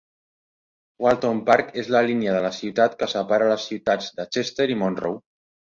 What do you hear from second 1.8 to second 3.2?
és a la línia de la ciutat que